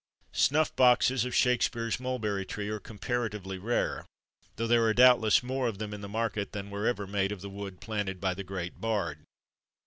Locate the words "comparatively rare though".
2.79-4.65